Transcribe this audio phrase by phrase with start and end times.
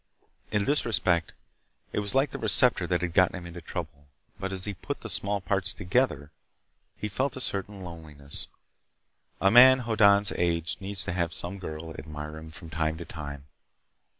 [0.51, 1.35] In this respect
[1.91, 4.07] it was like the receptor that had gotten him into trouble.
[4.39, 6.31] But as he put the small parts together,
[6.97, 8.47] he felt a certain loneliness.
[9.39, 13.45] A man Hoddan's age needs to have some girl admire him from time to time.